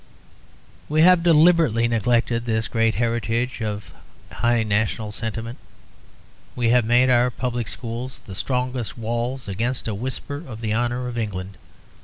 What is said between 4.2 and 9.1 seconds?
high national sentiment. We have made our public schools the strongest